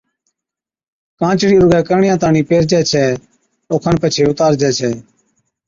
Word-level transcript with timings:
ڪانچڙِي 1.19 1.57
رُگَي 1.63 1.81
ڪرڻِيا 1.89 2.15
تاڻِين 2.21 2.45
پيھرجَي 2.49 2.79
ڇَي 2.91 3.05
اوکن 3.71 3.95
پڇي 4.01 4.23
اُتارجَي 4.29 4.69
ڇَي 4.79 4.91